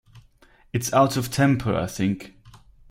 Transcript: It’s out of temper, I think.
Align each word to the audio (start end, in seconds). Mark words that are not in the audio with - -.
It’s 0.73 0.91
out 0.93 1.15
of 1.15 1.29
temper, 1.29 1.75
I 1.75 1.85
think. 1.85 2.33